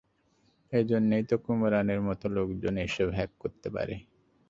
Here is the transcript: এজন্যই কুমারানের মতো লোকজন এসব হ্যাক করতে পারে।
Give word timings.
এজন্যই 0.73 1.23
কুমারানের 1.45 2.01
মতো 2.01 2.25
লোকজন 2.29 2.75
এসব 2.77 3.07
হ্যাক 3.09 3.31
করতে 3.39 3.67
পারে। 3.69 3.95